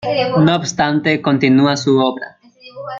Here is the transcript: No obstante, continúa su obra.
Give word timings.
No 0.43 0.55
obstante, 0.55 1.21
continúa 1.21 1.77
su 1.77 1.99
obra. 1.99 2.39